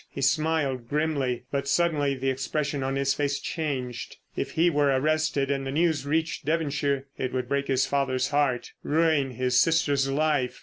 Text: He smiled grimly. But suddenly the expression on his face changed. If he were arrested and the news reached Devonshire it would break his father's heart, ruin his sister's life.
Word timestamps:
He 0.09 0.21
smiled 0.23 0.89
grimly. 0.89 1.43
But 1.51 1.67
suddenly 1.67 2.15
the 2.15 2.31
expression 2.31 2.81
on 2.81 2.95
his 2.95 3.13
face 3.13 3.39
changed. 3.39 4.17
If 4.35 4.53
he 4.53 4.67
were 4.67 4.87
arrested 4.87 5.51
and 5.51 5.63
the 5.67 5.71
news 5.71 6.07
reached 6.07 6.43
Devonshire 6.43 7.05
it 7.19 7.33
would 7.33 7.47
break 7.47 7.67
his 7.67 7.85
father's 7.85 8.29
heart, 8.29 8.71
ruin 8.81 9.33
his 9.35 9.59
sister's 9.59 10.09
life. 10.09 10.59